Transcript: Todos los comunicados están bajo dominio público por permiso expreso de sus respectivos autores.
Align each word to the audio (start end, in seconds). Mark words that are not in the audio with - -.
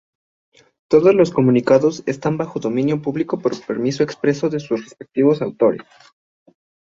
Todos 0.89 1.13
los 1.13 1.29
comunicados 1.29 2.01
están 2.07 2.35
bajo 2.35 2.59
dominio 2.59 3.03
público 3.03 3.37
por 3.37 3.51
permiso 3.67 4.01
expreso 4.01 4.49
de 4.49 4.59
sus 4.59 4.83
respectivos 4.83 5.43
autores. 5.43 5.85